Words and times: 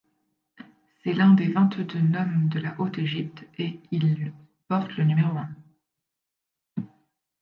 C'est 1.03 1.13
l'un 1.13 1.35
des 1.35 1.47
vingt-deux 1.47 1.85
nomes 1.99 2.47
de 2.49 2.59
la 2.59 2.73
Haute-Égypte 2.81 3.45
et 3.59 3.79
il 3.91 4.33
porte 4.67 4.97
le 4.97 5.03
numéro 5.03 5.37
un. 5.37 5.49